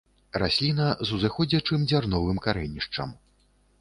Расліна 0.43 0.87
з 1.09 1.13
узыходзячым 1.17 1.85
дзярновым 1.91 2.37
карэнішчам. 2.47 3.09